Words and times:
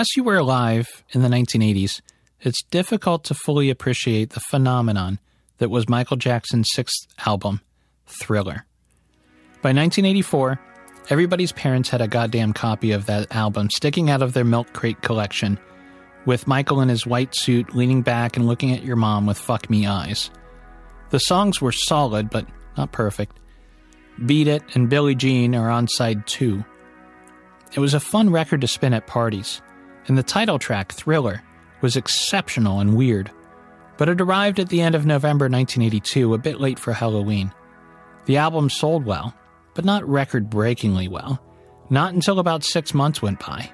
Unless 0.00 0.16
you 0.16 0.24
were 0.24 0.38
alive 0.38 1.04
in 1.10 1.20
the 1.20 1.28
1980s, 1.28 2.00
it's 2.40 2.62
difficult 2.70 3.22
to 3.24 3.34
fully 3.34 3.68
appreciate 3.68 4.30
the 4.30 4.40
phenomenon 4.40 5.18
that 5.58 5.68
was 5.68 5.90
Michael 5.90 6.16
Jackson's 6.16 6.70
sixth 6.72 7.06
album, 7.26 7.60
Thriller. 8.06 8.64
By 9.60 9.74
1984, 9.74 10.58
everybody's 11.10 11.52
parents 11.52 11.90
had 11.90 12.00
a 12.00 12.08
goddamn 12.08 12.54
copy 12.54 12.92
of 12.92 13.04
that 13.04 13.36
album 13.36 13.68
sticking 13.68 14.08
out 14.08 14.22
of 14.22 14.32
their 14.32 14.42
milk 14.42 14.72
crate 14.72 15.02
collection, 15.02 15.58
with 16.24 16.46
Michael 16.46 16.80
in 16.80 16.88
his 16.88 17.06
white 17.06 17.34
suit 17.34 17.76
leaning 17.76 18.00
back 18.00 18.38
and 18.38 18.46
looking 18.46 18.72
at 18.72 18.82
your 18.82 18.96
mom 18.96 19.26
with 19.26 19.36
fuck 19.36 19.68
me 19.68 19.86
eyes. 19.86 20.30
The 21.10 21.18
songs 21.18 21.60
were 21.60 21.72
solid, 21.72 22.30
but 22.30 22.46
not 22.74 22.90
perfect. 22.90 23.38
Beat 24.24 24.48
It 24.48 24.62
and 24.72 24.88
Billie 24.88 25.14
Jean 25.14 25.54
are 25.54 25.68
on 25.68 25.88
side 25.88 26.26
two. 26.26 26.64
It 27.74 27.80
was 27.80 27.92
a 27.92 28.00
fun 28.00 28.30
record 28.30 28.62
to 28.62 28.66
spin 28.66 28.94
at 28.94 29.06
parties 29.06 29.60
and 30.06 30.16
the 30.16 30.22
title 30.22 30.58
track, 30.58 30.92
Thriller, 30.92 31.42
was 31.80 31.96
exceptional 31.96 32.80
and 32.80 32.96
weird. 32.96 33.30
But 33.96 34.08
it 34.08 34.20
arrived 34.20 34.58
at 34.58 34.68
the 34.68 34.80
end 34.80 34.94
of 34.94 35.06
November 35.06 35.44
1982, 35.44 36.34
a 36.34 36.38
bit 36.38 36.60
late 36.60 36.78
for 36.78 36.92
Halloween. 36.92 37.52
The 38.26 38.38
album 38.38 38.70
sold 38.70 39.04
well, 39.04 39.34
but 39.74 39.84
not 39.84 40.08
record 40.08 40.50
breakingly 40.50 41.08
well, 41.08 41.42
not 41.90 42.14
until 42.14 42.38
about 42.38 42.64
six 42.64 42.94
months 42.94 43.20
went 43.20 43.40
by. 43.40 43.70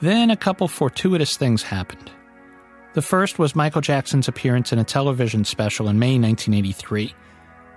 Then 0.00 0.30
a 0.30 0.36
couple 0.36 0.68
fortuitous 0.68 1.36
things 1.36 1.62
happened. 1.62 2.10
The 2.94 3.02
first 3.02 3.38
was 3.38 3.56
Michael 3.56 3.80
Jackson's 3.80 4.28
appearance 4.28 4.72
in 4.72 4.78
a 4.78 4.84
television 4.84 5.44
special 5.44 5.88
in 5.88 5.98
May 5.98 6.18
1983. 6.18 7.04
It 7.04 7.12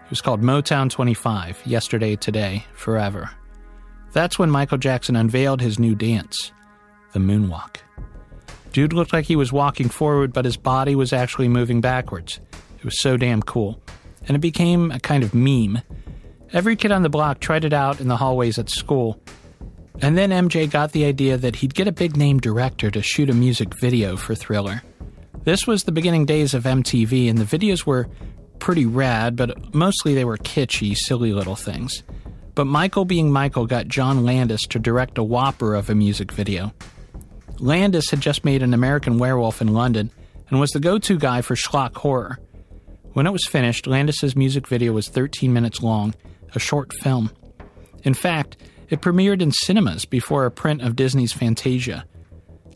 was 0.09 0.21
called 0.21 0.41
Motown 0.41 0.89
25 0.89 1.61
Yesterday, 1.65 2.15
Today, 2.15 2.65
Forever. 2.73 3.29
That's 4.13 4.39
when 4.39 4.49
Michael 4.49 4.77
Jackson 4.77 5.15
unveiled 5.15 5.61
his 5.61 5.79
new 5.79 5.95
dance 5.95 6.51
the 7.17 7.33
moonwalk. 7.33 7.77
Dude 8.73 8.93
looked 8.93 9.11
like 9.13 9.25
he 9.25 9.35
was 9.35 9.51
walking 9.51 9.89
forward, 9.89 10.31
but 10.33 10.45
his 10.45 10.57
body 10.57 10.95
was 10.95 11.11
actually 11.11 11.47
moving 11.47 11.81
backwards. 11.81 12.39
It 12.77 12.85
was 12.85 12.99
so 12.99 13.17
damn 13.17 13.41
cool. 13.41 13.81
And 14.27 14.35
it 14.35 14.39
became 14.39 14.91
a 14.91 14.99
kind 14.99 15.23
of 15.23 15.33
meme. 15.33 15.81
Every 16.53 16.75
kid 16.75 16.91
on 16.91 17.01
the 17.01 17.09
block 17.09 17.39
tried 17.39 17.65
it 17.65 17.73
out 17.73 17.99
in 17.99 18.07
the 18.07 18.17
hallways 18.17 18.59
at 18.59 18.69
school. 18.69 19.19
And 19.99 20.15
then 20.15 20.29
MJ 20.29 20.69
got 20.69 20.91
the 20.91 21.05
idea 21.05 21.37
that 21.37 21.55
he'd 21.55 21.73
get 21.73 21.87
a 21.87 21.91
big 21.91 22.15
name 22.15 22.39
director 22.39 22.91
to 22.91 23.01
shoot 23.01 23.31
a 23.31 23.33
music 23.33 23.73
video 23.79 24.15
for 24.15 24.35
Thriller. 24.35 24.83
This 25.43 25.65
was 25.65 25.83
the 25.83 25.91
beginning 25.91 26.25
days 26.25 26.53
of 26.53 26.65
MTV, 26.65 27.29
and 27.29 27.37
the 27.37 27.45
videos 27.45 27.85
were 27.85 28.07
pretty 28.59 28.85
rad, 28.85 29.35
but 29.35 29.73
mostly 29.73 30.13
they 30.13 30.25
were 30.25 30.37
kitschy, 30.37 30.95
silly 30.95 31.33
little 31.33 31.55
things. 31.55 32.03
But 32.53 32.65
Michael 32.65 33.05
being 33.05 33.31
Michael 33.31 33.65
got 33.65 33.87
John 33.87 34.23
Landis 34.23 34.67
to 34.67 34.79
direct 34.79 35.17
a 35.17 35.23
whopper 35.23 35.73
of 35.73 35.89
a 35.89 35.95
music 35.95 36.31
video. 36.31 36.73
Landis 37.59 38.09
had 38.11 38.21
just 38.21 38.45
made 38.45 38.61
an 38.61 38.73
American 38.73 39.17
Werewolf 39.17 39.61
in 39.61 39.73
London 39.73 40.11
and 40.49 40.59
was 40.59 40.71
the 40.71 40.79
go 40.79 40.99
to 40.99 41.17
guy 41.17 41.41
for 41.41 41.55
schlock 41.55 41.95
horror. 41.95 42.39
When 43.13 43.25
it 43.25 43.31
was 43.31 43.45
finished, 43.45 43.87
Landis's 43.87 44.35
music 44.35 44.67
video 44.67 44.93
was 44.93 45.09
13 45.09 45.51
minutes 45.51 45.81
long, 45.81 46.13
a 46.53 46.59
short 46.59 46.93
film. 46.93 47.31
In 48.03 48.13
fact, 48.13 48.57
it 48.89 49.01
premiered 49.01 49.41
in 49.41 49.51
cinemas 49.51 50.05
before 50.05 50.45
a 50.45 50.51
print 50.51 50.81
of 50.81 50.95
Disney's 50.95 51.33
Fantasia. 51.33 52.05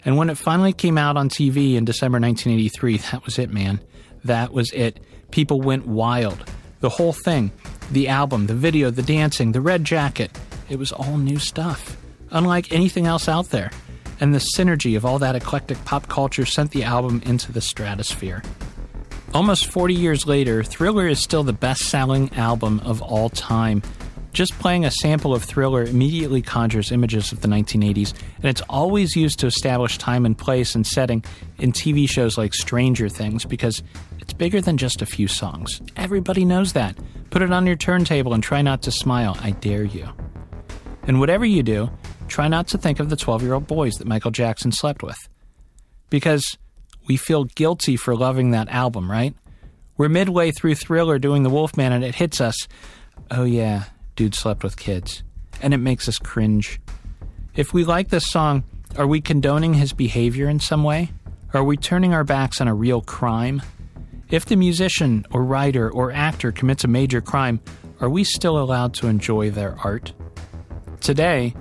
And 0.04 0.18
when 0.18 0.30
it 0.30 0.38
finally 0.38 0.74
came 0.74 0.98
out 0.98 1.16
on 1.16 1.30
TV 1.30 1.76
in 1.76 1.86
December 1.86 2.20
1983, 2.20 2.98
that 2.98 3.24
was 3.24 3.38
it, 3.38 3.52
man. 3.52 3.80
That 4.24 4.52
was 4.52 4.72
it. 4.72 5.00
People 5.30 5.62
went 5.62 5.86
wild. 5.86 6.44
The 6.80 6.90
whole 6.90 7.14
thing 7.14 7.52
the 7.92 8.08
album, 8.08 8.48
the 8.48 8.56
video, 8.56 8.90
the 8.90 9.04
dancing, 9.04 9.52
the 9.52 9.62
red 9.62 9.84
jacket 9.84 10.32
it 10.70 10.80
was 10.80 10.94
all 10.94 11.18
new 11.18 11.38
stuff, 11.38 11.98
unlike 12.32 12.72
anything 12.72 13.06
else 13.06 13.28
out 13.28 13.50
there 13.50 13.72
and 14.22 14.34
the 14.34 14.46
synergy 14.56 14.96
of 14.96 15.04
all 15.04 15.20
that 15.20 15.36
eclectic 15.36 15.84
pop 15.84 16.08
culture 16.08 16.46
sent 16.46 16.72
the 16.72 16.84
album 16.84 17.22
into 17.26 17.52
the 17.52 17.60
stratosphere. 17.60 18.42
Almost 19.34 19.68
40 19.68 19.94
years 19.94 20.28
later, 20.28 20.64
Thriller 20.64 21.08
is 21.08 21.20
still 21.20 21.44
the 21.44 21.54
best 21.54 21.84
selling 21.84 22.34
album 22.36 22.80
of 22.82 23.02
all 23.02 23.30
time. 23.30 23.82
Just 24.34 24.58
playing 24.60 24.86
a 24.86 24.92
sample 24.92 25.34
of 25.34 25.44
Thriller 25.44 25.84
immediately 25.84 26.42
conjures 26.42 26.92
images 26.92 27.32
of 27.32 27.42
the 27.42 27.48
1980s, 27.48 28.14
and 28.38 28.46
it's 28.46 28.62
always 28.70 29.16
used 29.16 29.40
to 29.40 29.48
establish 29.48 29.98
time 29.98 30.26
and 30.26 30.38
place 30.38 30.76
and 30.76 30.88
setting 30.88 31.24
in 31.58 31.72
TV 31.72 32.10
shows 32.10 32.38
like 32.38 32.54
Stranger 32.54 33.10
Things 33.10 33.44
because 33.44 33.84
it's 34.20 34.34
bigger 34.34 34.62
than 34.62 34.78
just 34.78 35.02
a 35.02 35.06
few 35.06 35.28
songs. 35.28 35.82
Everybody 35.98 36.46
knows 36.46 36.74
that. 36.74 36.96
Put 37.30 37.42
it 37.42 37.52
on 37.52 37.66
your 37.66 37.76
turntable 37.76 38.34
and 38.34 38.44
try 38.44 38.62
not 38.62 38.82
to 38.84 38.92
smile. 38.92 39.38
I 39.42 39.52
dare 39.52 39.84
you. 39.84 40.08
And 41.04 41.20
whatever 41.20 41.46
you 41.46 41.64
do, 41.64 41.90
try 42.32 42.48
not 42.48 42.68
to 42.70 42.78
think 42.78 43.00
of 43.00 43.10
the 43.10 43.16
12 43.16 43.44
year 43.44 43.54
old 43.54 43.68
boys 43.68 43.94
that 43.96 44.08
Michael 44.08 44.32
Jackson 44.32 44.72
slept 44.72 45.04
with. 45.04 45.18
Because 46.10 46.58
we 47.08 47.18
feel 47.18 47.44
guilty 47.44 47.96
for 47.96 48.16
loving 48.16 48.52
that 48.52 48.70
album, 48.70 49.10
right? 49.10 49.36
We're 49.98 50.10
midway 50.10 50.52
through 50.52 50.76
Thriller 50.76 51.20
doing 51.20 51.44
the 51.44 51.50
Wolfman 51.50 51.92
and 51.92 52.04
it 52.04 52.16
hits 52.16 52.42
us. 52.42 52.56
Oh, 53.30 53.44
yeah, 53.44 53.84
dude 54.16 54.34
slept 54.34 54.64
with 54.64 54.78
kids. 54.78 55.24
And 55.62 55.74
it 55.74 55.78
makes 55.78 56.08
us 56.08 56.18
cringe. 56.18 56.80
If 57.56 57.74
we 57.74 57.84
like 57.84 58.10
this 58.10 58.28
song, 58.28 58.64
are 58.98 59.08
we 59.08 59.22
condoning 59.22 59.74
his 59.74 59.94
behavior 59.94 60.50
in 60.50 60.60
some 60.60 60.84
way? 60.84 61.12
Are 61.54 61.64
we 61.64 61.78
turning 61.78 62.14
our 62.14 62.24
backs 62.24 62.62
on 62.62 62.68
a 62.68 62.74
real 62.74 63.02
crime? 63.02 63.62
If 64.30 64.46
the 64.46 64.56
musician 64.56 65.26
or 65.32 65.44
writer 65.44 65.92
or 65.92 66.12
actor 66.12 66.54
commits 66.54 66.86
a 66.86 66.88
major 66.88 67.20
crime, 67.20 67.60
are 68.00 68.10
we 68.10 68.24
still 68.24 68.58
allowed 68.58 68.94
to 68.96 69.08
enjoy 69.08 69.52
their 69.52 69.78
art? 69.84 70.14
Today, 71.02 71.54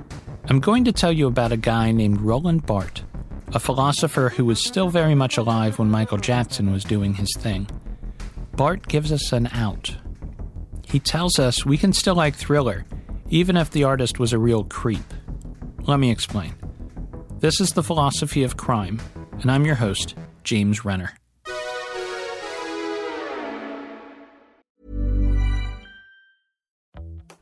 I'm 0.47 0.61
going 0.61 0.85
to 0.85 0.93
tell 0.93 1.13
you 1.13 1.27
about 1.27 1.53
a 1.53 1.57
guy 1.57 1.93
named 1.93 2.21
Roland 2.21 2.67
Barthes, 2.67 3.03
a 3.49 3.61
philosopher 3.61 4.31
who 4.31 4.45
was 4.45 4.65
still 4.65 4.89
very 4.89 5.15
much 5.15 5.37
alive 5.37 5.79
when 5.79 5.91
Michael 5.91 6.19
Jackson 6.19 6.73
was 6.73 6.85
doing 6.85 7.15
his 7.15 7.33
thing. 7.39 7.69
Barthes 8.57 8.87
gives 8.87 9.13
us 9.13 9.33
an 9.33 9.49
out. 9.53 9.97
He 10.87 10.99
tells 10.99 11.39
us 11.39 11.65
we 11.65 11.79
can 11.79 11.93
still 11.93 12.17
like 12.17 12.35
Thriller, 12.35 12.85
even 13.29 13.57
if 13.57 13.71
the 13.71 13.85
artist 13.85 14.19
was 14.19 14.33
a 14.33 14.39
real 14.39 14.65
creep. 14.65 15.15
Let 15.83 16.01
me 16.01 16.11
explain. 16.11 16.55
This 17.39 17.61
is 17.61 17.71
the 17.71 17.83
philosophy 17.83 18.43
of 18.43 18.57
crime, 18.57 19.01
and 19.41 19.51
I'm 19.51 19.65
your 19.65 19.77
host, 19.77 20.17
James 20.43 20.85
Renner. 20.85 21.13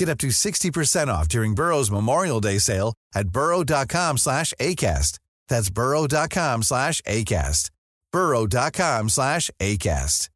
Get 0.00 0.08
up 0.08 0.16
to 0.20 0.28
60% 0.28 1.08
off 1.08 1.28
during 1.28 1.54
Burrow's 1.54 1.90
Memorial 1.90 2.40
Day 2.40 2.56
sale 2.56 2.94
at 3.14 3.28
burrow.com 3.28 4.16
slash 4.16 4.54
ACAST. 4.58 5.18
That's 5.46 5.68
burrow.com 5.68 6.62
slash 6.62 7.02
ACAST. 7.02 7.70
burrow.com 8.10 9.08
slash 9.10 9.50
ACAST. 9.60 10.30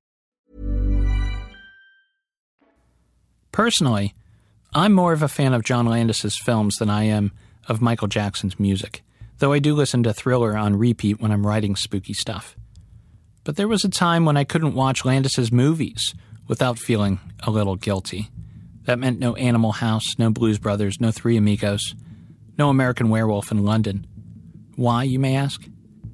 Personally, 3.53 4.15
I'm 4.75 4.93
more 4.93 5.15
of 5.15 5.23
a 5.23 5.29
fan 5.29 5.55
of 5.55 5.65
John 5.65 5.87
Landis's 5.87 6.39
films 6.39 6.77
than 6.77 6.91
I 6.91 7.05
am 7.05 7.33
of 7.67 7.81
Michael 7.81 8.09
Jackson's 8.09 8.61
music, 8.61 9.03
though 9.39 9.55
I 9.55 9.61
do 9.61 9.75
listen 9.75 10.03
to 10.03 10.13
Thriller 10.13 10.59
on 10.59 10.77
repeat 10.77 11.23
when 11.23 11.33
I'm 11.33 11.47
writing 11.47 11.75
spooky 11.75 12.13
stuff. 12.13 12.55
But 13.45 13.57
there 13.57 13.69
was 13.69 13.83
a 13.83 13.89
time 13.89 14.27
when 14.27 14.37
I 14.37 14.45
couldn't 14.45 14.75
watch 14.75 15.07
Landis's 15.07 15.51
movies 15.51 16.15
without 16.49 16.79
feeling 16.79 17.19
a 17.45 17.51
little 17.51 17.77
guilty. 17.77 18.29
That 18.85 18.99
meant 18.99 19.19
no 19.19 19.35
Animal 19.37 19.73
House, 19.73 20.19
no 20.19 20.31
Blues 20.31 20.59
Brothers, 20.59 21.01
no 21.01 21.11
Three 21.11 21.37
Amigos, 21.37 21.95
no 22.59 22.69
American 22.69 23.09
Werewolf 23.09 23.51
in 23.51 23.65
London. 23.65 24.07
Why, 24.77 25.05
you 25.05 25.19
may 25.19 25.37
ask? 25.37 25.63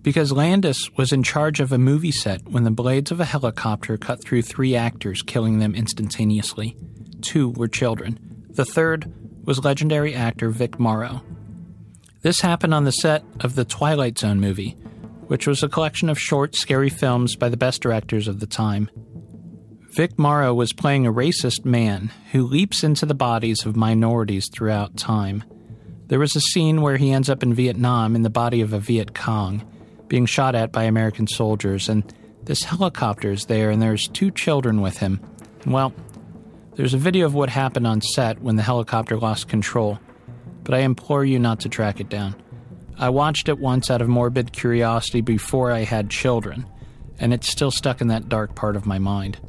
Because 0.02 0.32
Landis 0.32 0.90
was 0.96 1.12
in 1.12 1.22
charge 1.22 1.60
of 1.60 1.72
a 1.72 1.78
movie 1.78 2.12
set 2.12 2.48
when 2.48 2.64
the 2.64 2.70
blades 2.70 3.10
of 3.10 3.20
a 3.20 3.24
helicopter 3.24 3.98
cut 3.98 4.22
through 4.22 4.42
three 4.42 4.74
actors, 4.74 5.22
killing 5.22 5.58
them 5.58 5.74
instantaneously. 5.74 6.76
Two 7.20 7.50
were 7.50 7.68
children. 7.68 8.18
The 8.50 8.64
third 8.64 9.12
was 9.44 9.64
legendary 9.64 10.14
actor 10.14 10.50
Vic 10.50 10.78
Morrow. 10.78 11.22
This 12.22 12.40
happened 12.40 12.74
on 12.74 12.84
the 12.84 12.92
set 12.92 13.24
of 13.40 13.54
the 13.54 13.64
Twilight 13.64 14.18
Zone 14.18 14.40
movie, 14.40 14.76
which 15.26 15.46
was 15.46 15.62
a 15.62 15.68
collection 15.68 16.08
of 16.08 16.18
short, 16.18 16.54
scary 16.54 16.90
films 16.90 17.36
by 17.36 17.48
the 17.48 17.56
best 17.56 17.82
directors 17.82 18.28
of 18.28 18.40
the 18.40 18.46
time. 18.46 18.90
Vic 19.92 20.16
Morrow 20.16 20.54
was 20.54 20.72
playing 20.72 21.04
a 21.04 21.12
racist 21.12 21.64
man 21.64 22.12
who 22.30 22.46
leaps 22.46 22.84
into 22.84 23.04
the 23.04 23.14
bodies 23.14 23.66
of 23.66 23.74
minorities 23.74 24.48
throughout 24.48 24.96
time. 24.96 25.42
There 26.06 26.20
was 26.20 26.36
a 26.36 26.40
scene 26.40 26.80
where 26.80 26.96
he 26.96 27.10
ends 27.10 27.28
up 27.28 27.42
in 27.42 27.54
Vietnam 27.54 28.14
in 28.14 28.22
the 28.22 28.30
body 28.30 28.60
of 28.60 28.72
a 28.72 28.78
Viet 28.78 29.16
Cong, 29.16 29.66
being 30.06 30.26
shot 30.26 30.54
at 30.54 30.70
by 30.70 30.84
American 30.84 31.26
soldiers, 31.26 31.88
and 31.88 32.04
this 32.44 32.62
helicopter 32.62 33.32
is 33.32 33.46
there, 33.46 33.70
and 33.70 33.82
there's 33.82 34.06
two 34.06 34.30
children 34.30 34.80
with 34.80 34.98
him. 34.98 35.20
Well, 35.66 35.92
there's 36.76 36.94
a 36.94 36.98
video 36.98 37.26
of 37.26 37.34
what 37.34 37.50
happened 37.50 37.88
on 37.88 38.00
set 38.00 38.40
when 38.40 38.54
the 38.54 38.62
helicopter 38.62 39.16
lost 39.16 39.48
control, 39.48 39.98
but 40.62 40.72
I 40.72 40.78
implore 40.78 41.24
you 41.24 41.40
not 41.40 41.58
to 41.60 41.68
track 41.68 41.98
it 41.98 42.08
down. 42.08 42.36
I 42.96 43.08
watched 43.08 43.48
it 43.48 43.58
once 43.58 43.90
out 43.90 44.02
of 44.02 44.08
morbid 44.08 44.52
curiosity 44.52 45.20
before 45.20 45.72
I 45.72 45.80
had 45.80 46.10
children, 46.10 46.64
and 47.18 47.34
it's 47.34 47.50
still 47.50 47.72
stuck 47.72 48.00
in 48.00 48.06
that 48.06 48.28
dark 48.28 48.54
part 48.54 48.76
of 48.76 48.86
my 48.86 49.00
mind. 49.00 49.40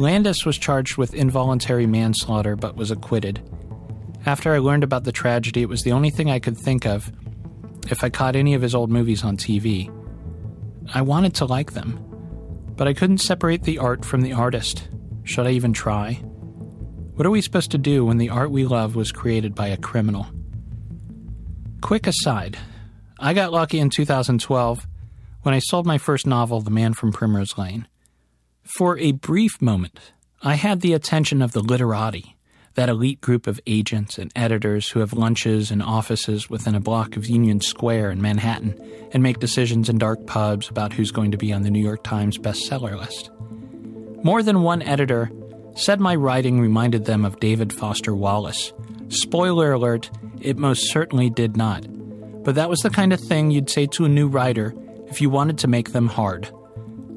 Landis 0.00 0.46
was 0.46 0.56
charged 0.56 0.96
with 0.96 1.12
involuntary 1.12 1.86
manslaughter 1.86 2.56
but 2.56 2.74
was 2.74 2.90
acquitted. 2.90 3.38
After 4.24 4.54
I 4.54 4.58
learned 4.58 4.82
about 4.82 5.04
the 5.04 5.12
tragedy, 5.12 5.60
it 5.60 5.68
was 5.68 5.82
the 5.82 5.92
only 5.92 6.08
thing 6.08 6.30
I 6.30 6.38
could 6.38 6.56
think 6.56 6.86
of 6.86 7.12
if 7.90 8.02
I 8.02 8.08
caught 8.08 8.34
any 8.34 8.54
of 8.54 8.62
his 8.62 8.74
old 8.74 8.90
movies 8.90 9.22
on 9.22 9.36
TV. 9.36 9.92
I 10.94 11.02
wanted 11.02 11.34
to 11.34 11.44
like 11.44 11.72
them, 11.72 12.02
but 12.76 12.88
I 12.88 12.94
couldn't 12.94 13.18
separate 13.18 13.64
the 13.64 13.76
art 13.76 14.02
from 14.06 14.22
the 14.22 14.32
artist. 14.32 14.88
Should 15.24 15.46
I 15.46 15.50
even 15.50 15.74
try? 15.74 16.14
What 16.14 17.26
are 17.26 17.30
we 17.30 17.42
supposed 17.42 17.70
to 17.72 17.78
do 17.78 18.06
when 18.06 18.16
the 18.16 18.30
art 18.30 18.50
we 18.50 18.64
love 18.64 18.96
was 18.96 19.12
created 19.12 19.54
by 19.54 19.68
a 19.68 19.76
criminal? 19.76 20.26
Quick 21.82 22.06
aside 22.06 22.56
I 23.18 23.34
got 23.34 23.52
lucky 23.52 23.78
in 23.78 23.90
2012 23.90 24.86
when 25.42 25.54
I 25.54 25.58
sold 25.58 25.84
my 25.84 25.98
first 25.98 26.26
novel, 26.26 26.62
The 26.62 26.70
Man 26.70 26.94
from 26.94 27.12
Primrose 27.12 27.58
Lane. 27.58 27.86
For 28.76 28.96
a 28.98 29.12
brief 29.12 29.60
moment, 29.60 30.12
I 30.42 30.54
had 30.54 30.80
the 30.80 30.92
attention 30.92 31.42
of 31.42 31.50
the 31.50 31.60
literati, 31.60 32.36
that 32.74 32.88
elite 32.88 33.20
group 33.20 33.48
of 33.48 33.60
agents 33.66 34.16
and 34.16 34.30
editors 34.36 34.88
who 34.88 35.00
have 35.00 35.12
lunches 35.12 35.72
and 35.72 35.82
offices 35.82 36.48
within 36.48 36.76
a 36.76 36.80
block 36.80 37.16
of 37.16 37.26
Union 37.26 37.60
Square 37.60 38.12
in 38.12 38.22
Manhattan 38.22 38.80
and 39.12 39.24
make 39.24 39.40
decisions 39.40 39.88
in 39.88 39.98
dark 39.98 40.24
pubs 40.26 40.68
about 40.68 40.92
who's 40.92 41.10
going 41.10 41.32
to 41.32 41.36
be 41.36 41.52
on 41.52 41.62
the 41.62 41.70
New 41.70 41.82
York 41.82 42.04
Times 42.04 42.38
bestseller 42.38 42.96
list. 42.96 43.30
More 44.22 44.40
than 44.40 44.62
one 44.62 44.82
editor 44.82 45.32
said 45.74 45.98
my 45.98 46.14
writing 46.14 46.60
reminded 46.60 47.06
them 47.06 47.24
of 47.24 47.40
David 47.40 47.72
Foster 47.72 48.14
Wallace. 48.14 48.72
Spoiler 49.08 49.72
alert, 49.72 50.10
it 50.40 50.58
most 50.58 50.92
certainly 50.92 51.28
did 51.28 51.56
not. 51.56 51.84
But 52.44 52.54
that 52.54 52.70
was 52.70 52.80
the 52.80 52.90
kind 52.90 53.12
of 53.12 53.20
thing 53.20 53.50
you'd 53.50 53.68
say 53.68 53.86
to 53.86 54.04
a 54.04 54.08
new 54.08 54.28
writer 54.28 54.72
if 55.08 55.20
you 55.20 55.28
wanted 55.28 55.58
to 55.58 55.68
make 55.68 55.90
them 55.90 56.06
hard. 56.06 56.50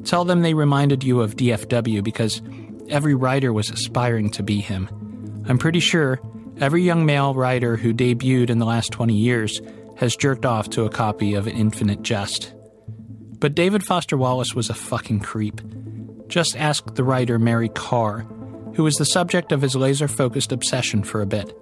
Tell 0.05 0.25
them 0.25 0.41
they 0.41 0.53
reminded 0.53 1.03
you 1.03 1.21
of 1.21 1.35
DFW 1.35 2.03
because 2.03 2.41
every 2.89 3.15
writer 3.15 3.53
was 3.53 3.69
aspiring 3.69 4.29
to 4.31 4.43
be 4.43 4.59
him. 4.59 4.89
I'm 5.47 5.57
pretty 5.57 5.79
sure 5.79 6.19
every 6.59 6.83
young 6.83 7.05
male 7.05 7.33
writer 7.33 7.77
who 7.77 7.93
debuted 7.93 8.49
in 8.49 8.59
the 8.59 8.65
last 8.65 8.91
20 8.91 9.13
years 9.13 9.61
has 9.97 10.15
jerked 10.15 10.45
off 10.45 10.69
to 10.71 10.85
a 10.85 10.89
copy 10.89 11.33
of 11.33 11.47
Infinite 11.47 12.01
Jest. 12.01 12.53
But 13.39 13.55
David 13.55 13.83
Foster 13.83 14.17
Wallace 14.17 14.55
was 14.55 14.69
a 14.69 14.73
fucking 14.73 15.19
creep. 15.19 15.61
Just 16.27 16.55
ask 16.57 16.95
the 16.95 17.03
writer 17.03 17.37
Mary 17.37 17.69
Karr, 17.69 18.19
who 18.75 18.83
was 18.83 18.95
the 18.95 19.05
subject 19.05 19.51
of 19.51 19.61
his 19.61 19.75
laser 19.75 20.07
focused 20.07 20.51
obsession 20.51 21.03
for 21.03 21.21
a 21.21 21.25
bit. 21.25 21.55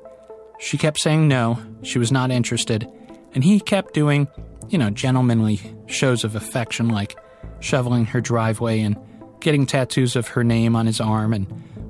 She 0.59 0.77
kept 0.77 0.99
saying 0.99 1.27
no, 1.27 1.59
she 1.81 1.99
was 1.99 2.11
not 2.11 2.31
interested, 2.31 2.87
and 3.33 3.43
he 3.43 3.59
kept 3.59 3.93
doing, 3.93 4.27
you 4.69 4.77
know, 4.77 4.91
gentlemanly 4.91 5.59
shows 5.87 6.23
of 6.23 6.35
affection 6.35 6.89
like 6.89 7.17
shoveling 7.59 8.05
her 8.05 8.21
driveway 8.21 8.81
and 8.81 8.97
getting 9.39 9.65
tattoos 9.65 10.15
of 10.15 10.29
her 10.29 10.43
name 10.43 10.75
on 10.75 10.85
his 10.85 11.01
arm 11.01 11.33
and 11.33 11.47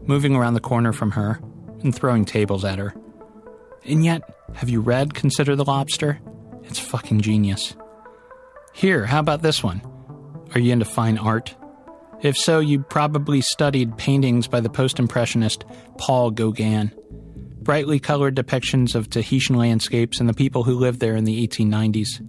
moving 0.08 0.36
around 0.36 0.54
the 0.54 0.60
corner 0.60 0.94
from 0.94 1.12
her 1.12 1.40
and 1.82 1.96
throwing 1.96 2.26
tables 2.26 2.64
at 2.66 2.80
her. 2.80 2.94
And 3.86 4.06
yet, 4.06 4.22
have 4.56 4.70
you 4.70 4.82
read 4.82 5.14
Consider 5.14 5.56
the 5.56 5.66
Lobster? 5.66 6.20
It's 6.64 6.80
fucking 6.80 7.22
genius. 7.22 7.76
Here, 8.74 9.06
how 9.06 9.20
about 9.20 9.42
this 9.42 9.64
one? 9.64 9.82
Are 10.54 10.60
you 10.60 10.72
into 10.72 10.86
fine 10.86 11.18
art? 11.18 11.56
If 12.22 12.38
so, 12.38 12.60
you 12.60 12.84
probably 12.84 13.42
studied 13.42 13.98
paintings 13.98 14.48
by 14.48 14.60
the 14.60 14.70
post 14.70 15.00
impressionist 15.00 15.66
Paul 15.98 16.32
Gauguin. 16.32 16.92
Brightly 17.62 18.00
colored 18.00 18.36
depictions 18.36 18.96
of 18.96 19.10
Tahitian 19.10 19.56
landscapes 19.56 20.20
and 20.20 20.30
the 20.30 20.34
people 20.34 20.64
who 20.64 20.76
lived 20.76 21.00
there 21.00 21.16
in 21.16 21.24
the 21.24 21.48
1890s. 21.48 22.22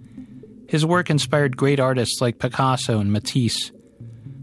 His 0.67 0.85
work 0.85 1.09
inspired 1.09 1.57
great 1.57 1.79
artists 1.79 2.21
like 2.21 2.39
Picasso 2.39 2.99
and 2.99 3.11
Matisse. 3.11 3.71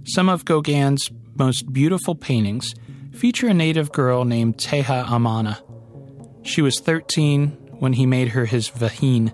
Some 0.05 0.29
of 0.29 0.45
Gauguin's 0.45 1.11
most 1.35 1.73
beautiful 1.73 2.15
paintings 2.15 2.75
feature 3.13 3.49
a 3.49 3.55
native 3.55 3.93
girl 3.93 4.25
named 4.25 4.59
Teha'amana. 4.59 5.63
She 6.43 6.63
was 6.63 6.81
13 6.81 7.49
when 7.79 7.95
he 7.95 8.07
made 8.07 8.29
her 8.29 8.47
his 8.47 8.69
vahine, 8.71 9.33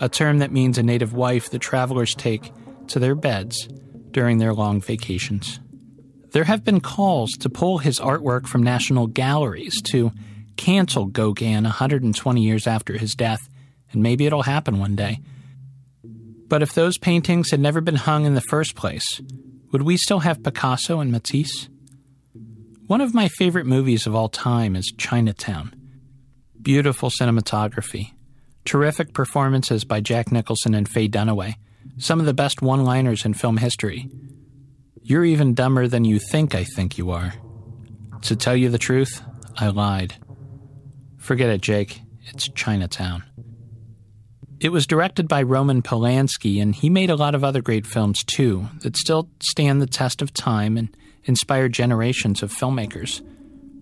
a 0.00 0.08
term 0.08 0.38
that 0.38 0.52
means 0.52 0.78
a 0.78 0.82
native 0.82 1.12
wife 1.12 1.50
that 1.50 1.58
travelers 1.58 2.14
take 2.14 2.52
to 2.88 2.98
their 2.98 3.14
beds 3.14 3.68
during 4.10 4.38
their 4.38 4.54
long 4.54 4.80
vacations. 4.80 5.60
There 6.32 6.44
have 6.44 6.64
been 6.64 6.80
calls 6.80 7.32
to 7.40 7.50
pull 7.50 7.78
his 7.78 7.98
artwork 7.98 8.46
from 8.46 8.62
national 8.62 9.08
galleries 9.08 9.80
to 9.90 10.12
cancel 10.56 11.06
Gauguin 11.06 11.64
120 11.64 12.40
years 12.40 12.66
after 12.66 12.98
his 12.98 13.14
death, 13.14 13.48
and 13.92 14.02
maybe 14.02 14.26
it'll 14.26 14.42
happen 14.42 14.78
one 14.78 14.94
day. 14.94 15.20
But 16.50 16.62
if 16.62 16.74
those 16.74 16.98
paintings 16.98 17.52
had 17.52 17.60
never 17.60 17.80
been 17.80 17.94
hung 17.94 18.26
in 18.26 18.34
the 18.34 18.40
first 18.40 18.74
place, 18.74 19.20
would 19.70 19.82
we 19.82 19.96
still 19.96 20.18
have 20.18 20.42
Picasso 20.42 20.98
and 20.98 21.12
Matisse? 21.12 21.68
One 22.88 23.00
of 23.00 23.14
my 23.14 23.28
favorite 23.28 23.66
movies 23.66 24.04
of 24.04 24.16
all 24.16 24.28
time 24.28 24.74
is 24.74 24.92
Chinatown. 24.98 25.72
Beautiful 26.60 27.08
cinematography, 27.08 28.14
terrific 28.64 29.14
performances 29.14 29.84
by 29.84 30.00
Jack 30.00 30.32
Nicholson 30.32 30.74
and 30.74 30.88
Faye 30.88 31.08
Dunaway, 31.08 31.54
some 31.98 32.18
of 32.18 32.26
the 32.26 32.34
best 32.34 32.60
one 32.60 32.84
liners 32.84 33.24
in 33.24 33.32
film 33.32 33.58
history. 33.58 34.10
You're 35.02 35.24
even 35.24 35.54
dumber 35.54 35.86
than 35.86 36.04
you 36.04 36.18
think 36.18 36.56
I 36.56 36.64
think 36.64 36.98
you 36.98 37.12
are. 37.12 37.32
To 38.22 38.34
tell 38.34 38.56
you 38.56 38.70
the 38.70 38.76
truth, 38.76 39.22
I 39.56 39.68
lied. 39.68 40.14
Forget 41.16 41.48
it, 41.48 41.60
Jake. 41.60 42.00
It's 42.24 42.48
Chinatown. 42.48 43.22
It 44.60 44.72
was 44.72 44.86
directed 44.86 45.26
by 45.26 45.42
Roman 45.42 45.80
Polanski, 45.80 46.60
and 46.60 46.74
he 46.74 46.90
made 46.90 47.08
a 47.08 47.16
lot 47.16 47.34
of 47.34 47.42
other 47.42 47.62
great 47.62 47.86
films 47.86 48.22
too 48.22 48.68
that 48.82 48.94
still 48.94 49.30
stand 49.40 49.80
the 49.80 49.86
test 49.86 50.20
of 50.20 50.34
time 50.34 50.76
and 50.76 50.94
inspired 51.24 51.72
generations 51.72 52.42
of 52.42 52.52
filmmakers. 52.52 53.22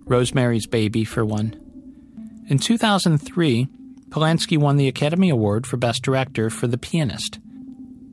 Rosemary's 0.05 0.69
Baby, 0.69 1.05
for 1.05 1.25
one. 1.25 1.57
In 2.49 2.59
2003, 2.59 3.67
Polanski 4.11 4.57
won 4.57 4.77
the 4.77 4.87
Academy 4.87 5.31
Award 5.31 5.67
for 5.67 5.77
Best 5.77 6.03
Director 6.05 6.49
for 6.49 6.69
The 6.69 6.79
Pianist. 6.79 7.41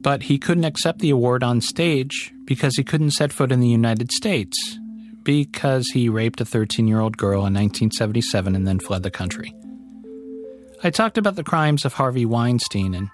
But 0.02 0.24
he 0.24 0.40
couldn't 0.40 0.66
accept 0.66 1.00
the 1.00 1.12
award 1.12 1.44
on 1.44 1.62
stage 1.62 2.34
because 2.46 2.76
he 2.78 2.84
couldn't 2.84 3.12
set 3.12 3.32
foot 3.32 3.52
in 3.52 3.60
the 3.60 3.68
United 3.68 4.12
States 4.12 4.80
because 5.22 5.88
he 5.94 6.10
raped 6.10 6.42
a 6.42 6.46
13 6.46 6.88
year 6.88 7.00
old 7.00 7.16
girl 7.16 7.46
in 7.46 7.54
1977 7.54 8.56
and 8.56 8.68
then 8.68 8.80
fled 8.80 9.04
the 9.04 9.12
country. 9.12 9.54
I 10.86 10.92
talked 10.92 11.18
about 11.18 11.36
the 11.36 11.44
crimes 11.44 11.84
of 11.84 11.94
Harvey 11.94 12.26
Weinstein 12.26 12.94
and 12.94 13.10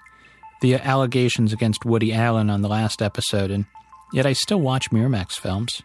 the 0.60 0.74
allegations 0.74 1.54
against 1.54 1.86
Woody 1.86 2.12
Allen 2.12 2.50
on 2.50 2.60
the 2.60 2.68
last 2.68 3.00
episode, 3.00 3.50
and 3.50 3.64
yet 4.12 4.26
I 4.26 4.34
still 4.34 4.60
watch 4.60 4.90
Miramax 4.90 5.38
films. 5.40 5.80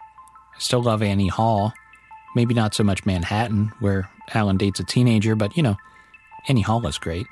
I 0.54 0.60
still 0.60 0.84
love 0.84 1.02
Annie 1.02 1.30
Hall. 1.30 1.72
Maybe 2.36 2.54
not 2.54 2.76
so 2.76 2.84
much 2.84 3.06
Manhattan, 3.06 3.72
where 3.80 4.10
Allen 4.34 4.58
dates 4.58 4.82
a 4.82 4.84
teenager, 4.84 5.34
but 5.34 5.56
you 5.56 5.64
know, 5.64 5.78
Annie 6.50 6.60
Hall 6.60 6.86
is 6.88 6.98
great. 6.98 7.26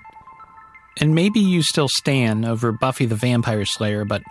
And 1.02 1.14
maybe 1.14 1.42
you 1.42 1.62
still 1.62 1.90
stand 1.90 2.46
over 2.46 2.72
Buffy 2.72 3.06
the 3.06 3.16
Vampire 3.16 3.66
Slayer, 3.66 4.06
but 4.06 4.24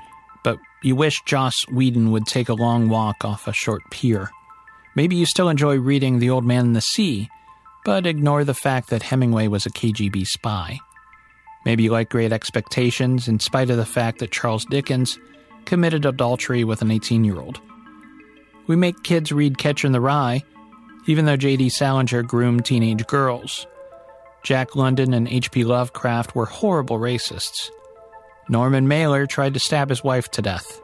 but 0.43 0.59
you 0.83 0.97
wish 0.97 1.21
Joss 1.27 1.69
Whedon 1.71 2.13
would 2.13 2.27
take 2.27 2.49
a 2.49 2.55
long 2.55 2.89
walk 2.89 3.27
off 3.27 3.47
a 3.47 3.53
short 3.53 3.83
pier. 3.91 4.31
Maybe 4.97 5.17
you 5.17 5.27
still 5.27 5.51
enjoy 5.51 5.77
reading 5.77 6.19
The 6.19 6.31
Old 6.31 6.47
Man 6.47 6.65
and 6.65 6.77
the 6.77 6.81
Sea, 6.81 7.29
but 7.85 8.07
ignore 8.07 8.45
the 8.45 8.55
fact 8.55 8.91
that 8.91 9.03
Hemingway 9.03 9.49
was 9.49 9.67
a 9.67 9.71
KGB 9.71 10.27
spy. 10.27 10.81
Maybe 11.65 11.85
you 11.85 11.91
like 11.91 12.11
Great 12.11 12.33
Expectations 12.33 13.29
in 13.29 13.41
spite 13.41 13.71
of 13.71 13.77
the 13.77 13.87
fact 13.87 14.19
that 14.19 14.31
Charles 14.31 14.65
Dickens 14.65 15.19
committed 15.65 16.05
adultery 16.05 16.65
with 16.65 16.83
an 16.83 16.91
18 16.91 17.25
year 17.25 17.39
old. 17.39 17.61
We 18.67 18.77
make 18.77 19.03
kids 19.03 19.33
read 19.33 19.59
Catcher 19.59 19.87
in 19.87 19.93
the 19.93 20.01
Rye, 20.01 20.43
even 21.07 21.27
though 21.27 21.37
J.D. 21.37 21.69
Salinger 21.69 22.23
groomed 22.23 22.65
teenage 22.65 23.07
girls. 23.07 23.67
Jack 24.43 24.77
London 24.77 25.15
and 25.15 25.29
H.P. 25.29 25.65
Lovecraft 25.65 26.35
were 26.35 26.47
horrible 26.47 26.99
racists. 26.99 27.71
Norman 28.49 28.89
Mailer 28.89 29.27
tried 29.27 29.55
to 29.55 29.61
stab 29.61 29.89
his 29.89 30.05
wife 30.05 30.31
to 30.33 30.43
death. 30.43 30.81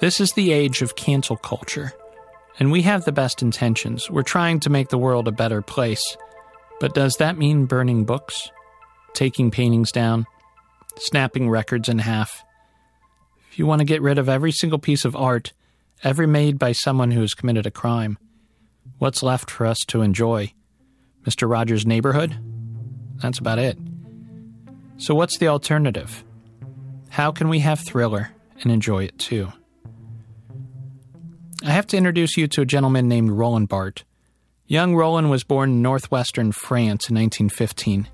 This 0.00 0.20
is 0.20 0.32
the 0.32 0.52
age 0.52 0.82
of 0.82 0.96
cancel 0.96 1.36
culture. 1.36 1.92
And 2.58 2.70
we 2.70 2.82
have 2.82 3.04
the 3.04 3.12
best 3.12 3.42
intentions. 3.42 4.10
We're 4.10 4.22
trying 4.22 4.60
to 4.60 4.70
make 4.70 4.88
the 4.88 4.98
world 4.98 5.26
a 5.28 5.32
better 5.32 5.62
place. 5.62 6.16
But 6.80 6.94
does 6.94 7.16
that 7.16 7.38
mean 7.38 7.66
burning 7.66 8.04
books? 8.04 8.50
Taking 9.14 9.50
paintings 9.50 9.92
down? 9.92 10.26
Snapping 10.96 11.48
records 11.48 11.88
in 11.88 11.98
half? 11.98 12.44
If 13.50 13.58
you 13.58 13.66
want 13.66 13.80
to 13.80 13.86
get 13.86 14.02
rid 14.02 14.18
of 14.18 14.28
every 14.28 14.52
single 14.52 14.78
piece 14.78 15.04
of 15.04 15.16
art 15.16 15.52
ever 16.02 16.26
made 16.26 16.58
by 16.58 16.72
someone 16.72 17.10
who 17.10 17.20
has 17.20 17.34
committed 17.34 17.66
a 17.66 17.70
crime, 17.70 18.18
what's 18.98 19.22
left 19.22 19.50
for 19.50 19.66
us 19.66 19.78
to 19.88 20.02
enjoy? 20.02 20.52
Mr. 21.24 21.48
Rogers' 21.48 21.86
Neighborhood? 21.86 22.36
That's 23.16 23.38
about 23.38 23.58
it. 23.58 23.78
So, 24.96 25.14
what's 25.14 25.38
the 25.38 25.48
alternative? 25.48 26.24
How 27.10 27.30
can 27.30 27.48
we 27.48 27.60
have 27.60 27.80
thriller 27.80 28.30
and 28.62 28.72
enjoy 28.72 29.04
it 29.04 29.18
too? 29.18 29.52
I 31.64 31.70
have 31.70 31.86
to 31.88 31.96
introduce 31.96 32.36
you 32.36 32.48
to 32.48 32.62
a 32.62 32.66
gentleman 32.66 33.06
named 33.06 33.30
Roland 33.30 33.68
Barthes. 33.68 34.04
Young 34.66 34.96
Roland 34.96 35.30
was 35.30 35.44
born 35.44 35.70
in 35.70 35.82
northwestern 35.82 36.50
France 36.50 37.08
in 37.08 37.14
1915. 37.14 38.08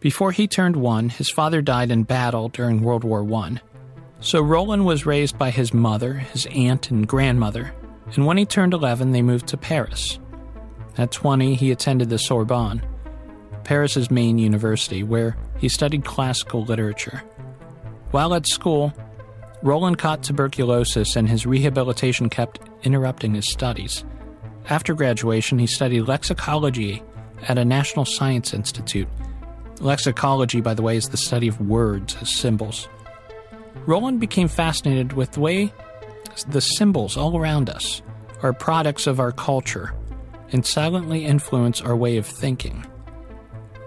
Before 0.00 0.32
he 0.32 0.48
turned 0.48 0.74
one, 0.74 1.08
his 1.08 1.30
father 1.30 1.62
died 1.62 1.92
in 1.92 2.02
battle 2.02 2.48
during 2.48 2.82
World 2.82 3.04
War 3.04 3.22
I. 3.32 3.60
So 4.18 4.40
Roland 4.42 4.86
was 4.86 5.06
raised 5.06 5.38
by 5.38 5.50
his 5.50 5.72
mother, 5.72 6.14
his 6.14 6.46
aunt, 6.46 6.90
and 6.90 7.06
grandmother, 7.06 7.72
and 8.16 8.26
when 8.26 8.38
he 8.38 8.44
turned 8.44 8.74
11, 8.74 9.12
they 9.12 9.22
moved 9.22 9.46
to 9.48 9.56
Paris. 9.56 10.18
At 10.98 11.12
20, 11.12 11.54
he 11.54 11.70
attended 11.70 12.08
the 12.08 12.18
Sorbonne, 12.18 12.82
Paris's 13.62 14.10
main 14.10 14.38
university, 14.38 15.02
where 15.02 15.36
he 15.58 15.68
studied 15.68 16.04
classical 16.04 16.64
literature. 16.64 17.22
While 18.10 18.34
at 18.34 18.46
school, 18.46 18.92
Roland 19.64 19.96
caught 19.96 20.22
tuberculosis 20.22 21.16
and 21.16 21.26
his 21.26 21.46
rehabilitation 21.46 22.28
kept 22.28 22.60
interrupting 22.82 23.34
his 23.34 23.50
studies. 23.50 24.04
After 24.68 24.92
graduation, 24.92 25.58
he 25.58 25.66
studied 25.66 26.02
lexicology 26.02 27.02
at 27.48 27.56
a 27.56 27.64
National 27.64 28.04
Science 28.04 28.52
Institute. 28.52 29.08
Lexicology, 29.76 30.62
by 30.62 30.74
the 30.74 30.82
way, 30.82 30.98
is 30.98 31.08
the 31.08 31.16
study 31.16 31.48
of 31.48 31.62
words 31.62 32.14
as 32.20 32.30
symbols. 32.30 32.90
Roland 33.86 34.20
became 34.20 34.48
fascinated 34.48 35.14
with 35.14 35.32
the 35.32 35.40
way 35.40 35.72
the 36.48 36.60
symbols 36.60 37.16
all 37.16 37.34
around 37.34 37.70
us 37.70 38.02
are 38.42 38.52
products 38.52 39.06
of 39.06 39.18
our 39.18 39.32
culture 39.32 39.94
and 40.52 40.66
silently 40.66 41.24
influence 41.24 41.80
our 41.80 41.96
way 41.96 42.18
of 42.18 42.26
thinking. 42.26 42.84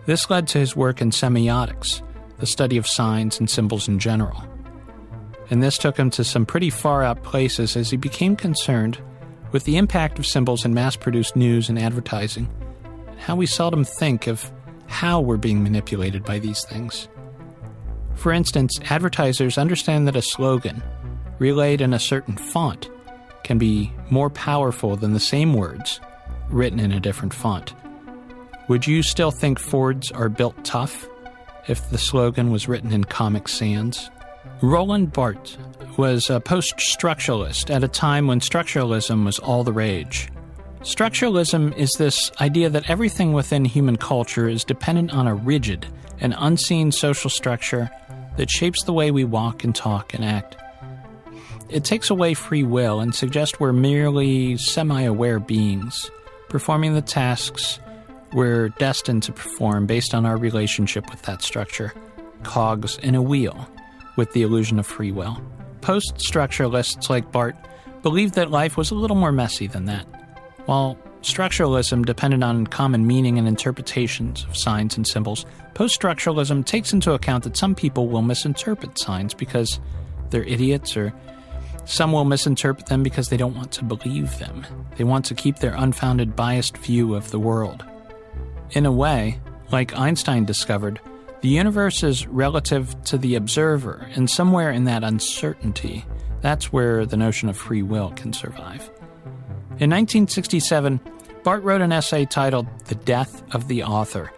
This 0.07 0.27
led 0.27 0.48
to 0.48 0.57
his 0.57 0.75
work 0.75 1.01
in 1.01 1.12
semiotics, 1.12 2.01
the 2.39 2.48
study 2.48 2.77
of 2.77 2.88
signs 2.88 3.39
and 3.39 3.48
symbols 3.48 3.88
in 3.88 4.00
general 4.00 4.43
and 5.50 5.62
this 5.62 5.77
took 5.77 5.98
him 5.98 6.10
to 6.12 6.24
some 6.24 6.46
pretty 6.46 6.70
far 6.70 7.04
out 7.04 7.24
places 7.24 7.75
as 7.75 7.89
he 7.89 7.98
became 7.98 8.36
concerned 8.36 9.00
with 9.51 9.63
the 9.63 9.77
impact 9.77 10.20
of 10.20 10.25
symbols 10.25 10.66
in 10.66 10.74
mass 10.74 10.96
produced 10.96 11.36
news 11.36 11.70
and 11.70 11.80
advertising, 11.80 12.50
and 13.08 13.20
how 13.20 13.36
we 13.36 13.46
seldom 13.46 13.84
think 13.84 14.27
of 14.27 14.51
how 14.88 15.20
we're 15.20 15.38
being 15.38 15.63
manipulated 15.63 16.24
by 16.24 16.39
these 16.39 16.63
things. 16.66 17.08
For 18.16 18.32
instance, 18.32 18.80
advertisers 18.89 19.58
understand 19.58 20.08
that 20.08 20.16
a 20.16 20.22
slogan, 20.22 20.82
relayed 21.39 21.82
in 21.82 21.94
a 21.94 22.00
certain 22.00 22.36
font, 22.36 22.89
can 23.44 23.58
be 23.58 23.94
more 24.10 24.30
powerful 24.30 24.96
than 24.96 25.13
the 25.13 25.20
same 25.20 25.54
words 25.54 26.01
written 26.50 26.80
in 26.80 26.92
a 26.92 27.00
different 27.00 27.34
font. 27.34 27.74
Would 28.68 28.88
you 28.88 29.04
still 29.04 29.32
think 29.32 29.60
Fords 29.60 30.12
are 30.12 30.30
built 30.30 30.66
tough 30.66 31.08
if 31.68 31.89
the 31.89 31.98
slogan 31.98 32.51
was 32.51 32.68
written 32.68 32.92
in 32.92 33.04
Comic 33.04 33.48
Sans? 33.48 34.10
Roland 34.62 35.14
Barthes 35.14 35.56
was 35.98 36.32
a 36.32 36.40
post 36.40 36.78
structuralist 36.78 37.74
at 37.74 37.84
a 37.84 37.88
time 37.88 38.26
when 38.26 38.40
structuralism 38.40 39.24
was 39.24 39.38
all 39.38 39.64
the 39.64 39.72
rage. 39.72 40.30
Structuralism 40.82 41.78
is 41.78 41.92
this 42.00 42.32
idea 42.42 42.68
that 42.70 42.90
everything 42.90 43.34
within 43.34 43.66
human 43.66 43.98
culture 43.98 44.48
is 44.48 44.64
dependent 44.64 45.14
on 45.14 45.28
a 45.28 45.36
rigid 45.36 45.86
and 46.20 46.34
unseen 46.40 46.92
social 46.92 47.30
structure 47.30 47.92
that 48.38 48.50
shapes 48.50 48.84
the 48.84 48.94
way 48.94 49.12
we 49.12 49.24
walk 49.24 49.64
and 49.64 49.76
talk 49.76 50.16
and 50.16 50.26
act. 50.26 50.56
It 51.70 51.84
takes 51.84 52.10
away 52.10 52.34
free 52.34 52.64
will 52.64 53.00
and 53.00 53.14
suggests 53.14 53.60
we're 53.60 53.74
merely 53.74 54.58
semi 54.58 55.02
aware 55.02 55.40
beings, 55.40 56.10
performing 56.50 56.96
the 56.96 57.02
tasks 57.04 57.80
we're 58.34 58.70
destined 58.70 59.22
to 59.24 59.32
perform 59.32 59.86
based 59.86 60.16
on 60.16 60.26
our 60.26 60.38
relationship 60.38 61.12
with 61.12 61.22
that 61.24 61.44
structure, 61.44 61.94
cogs 62.42 62.98
in 63.00 63.14
a 63.14 63.22
wheel 63.22 63.68
with 64.18 64.34
the 64.34 64.42
illusion 64.42 64.78
of 64.78 64.86
free 64.86 65.14
will. 65.14 65.42
Post 65.80 66.18
structuralists 66.18 67.10
like 67.10 67.32
Barthes 67.32 67.62
believed 68.02 68.34
that 68.36 68.52
life 68.52 68.76
was 68.76 68.92
a 68.92 68.96
little 68.96 69.16
more 69.16 69.32
messy 69.32 69.68
than 69.68 69.86
that. 69.86 70.06
While 70.66 70.98
structuralism 71.22 72.06
depended 72.06 72.44
on 72.44 72.68
common 72.68 73.08
meaning 73.08 73.38
and 73.38 73.48
interpretations 73.48 74.44
of 74.44 74.58
signs 74.58 74.98
and 74.98 75.08
symbols, 75.08 75.46
post 75.74 76.00
structuralism 76.00 76.66
takes 76.66 76.94
into 76.94 77.14
account 77.14 77.44
that 77.46 77.58
some 77.58 77.76
people 77.76 78.10
will 78.10 78.22
misinterpret 78.22 79.00
signs 79.00 79.34
because 79.34 79.80
they're 80.30 80.44
idiots, 80.44 80.98
or 80.98 81.14
some 81.86 82.12
will 82.12 82.26
misinterpret 82.26 82.88
them 82.88 83.04
because 83.04 83.30
they 83.30 83.38
don't 83.38 83.56
want 83.56 83.72
to 83.74 83.84
believe 83.84 84.38
them. 84.40 84.66
They 84.98 85.04
want 85.04 85.26
to 85.26 85.36
keep 85.36 85.60
their 85.60 85.74
unfounded, 85.76 86.36
biased 86.36 86.78
view 86.78 87.16
of 87.16 87.32
the 87.32 87.40
world. 87.40 87.86
In 88.72 88.86
a 88.86 88.92
way, 88.92 89.40
like 89.72 89.98
Einstein 89.98 90.44
discovered, 90.44 91.00
the 91.41 91.50
universe 91.50 92.03
is 92.03 92.25
relative 92.27 92.96
to 93.06 93.17
the 93.17 93.36
observer, 93.36 94.10
and 94.15 94.29
somewhere 94.29 94.72
in 94.72 94.86
that 94.86 95.03
uncertainty, 95.03 96.06
that's 96.41 96.74
where 96.74 97.06
the 97.06 97.17
notion 97.17 97.50
of 97.50 97.58
free 97.58 97.84
will 97.84 98.12
can 98.12 98.34
survive. 98.34 98.89
In 99.79 99.91
1967, 99.91 101.00
Barthes 101.44 101.63
wrote 101.63 101.82
an 101.82 101.91
essay 101.91 102.25
titled 102.25 102.67
The 102.86 102.96
Death 102.96 103.44
of 103.53 103.67
the 103.67 103.84
Author. 103.84 104.32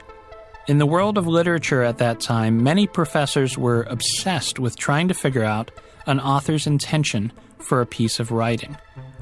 In 0.67 0.77
the 0.77 0.85
world 0.85 1.17
of 1.17 1.25
literature 1.25 1.81
at 1.81 1.97
that 1.97 2.19
time, 2.19 2.61
many 2.61 2.85
professors 2.85 3.57
were 3.57 3.83
obsessed 3.83 4.59
with 4.59 4.77
trying 4.77 5.07
to 5.07 5.13
figure 5.13 5.43
out 5.43 5.71
an 6.05 6.19
author's 6.19 6.67
intention 6.67 7.31
for 7.57 7.81
a 7.81 7.85
piece 7.85 8.19
of 8.19 8.31
writing. 8.31 8.77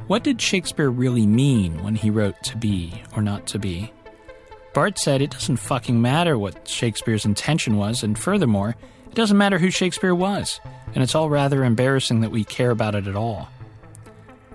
What 0.08 0.24
did 0.24 0.42
Shakespeare 0.42 0.90
really 0.90 1.28
mean 1.28 1.84
when 1.84 1.96
he 1.96 2.10
wrote 2.10 2.42
to 2.44 2.58
be 2.58 3.04
or 3.16 3.22
not 3.22 3.46
to 3.48 3.60
be? 3.60 3.94
Barthes 4.74 5.02
said 5.02 5.22
it 5.22 5.32
doesn't 5.32 5.58
fucking 5.58 6.02
matter 6.02 6.38
what 6.38 6.68
Shakespeare's 6.68 7.26
intention 7.26 7.78
was, 7.78 8.04
and 8.04 8.18
furthermore, 8.18 8.76
it 9.08 9.16
doesn't 9.16 9.38
matter 9.38 9.58
who 9.58 9.72
Shakespeare 9.72 10.14
was, 10.14 10.60
and 10.94 11.04
it's 11.04 11.16
all 11.16 11.30
rather 11.30 11.64
embarrassing 11.64 12.22
that 12.22 12.32
we 12.32 12.44
care 12.44 12.72
about 12.72 12.96
it 12.96 13.08
at 13.08 13.16
all. 13.16 13.50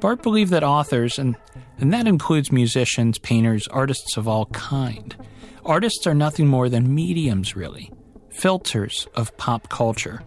Barthes 0.00 0.22
believed 0.22 0.50
that 0.52 0.64
authors, 0.64 1.18
and, 1.18 1.36
and 1.78 1.92
that 1.92 2.06
includes 2.06 2.52
musicians, 2.52 3.18
painters, 3.18 3.68
artists 3.68 4.16
of 4.16 4.28
all 4.28 4.46
kind, 4.46 5.16
artists 5.64 6.06
are 6.06 6.14
nothing 6.14 6.46
more 6.46 6.68
than 6.68 6.94
mediums, 6.94 7.56
really, 7.56 7.92
filters 8.30 9.06
of 9.14 9.36
pop 9.36 9.68
culture. 9.68 10.22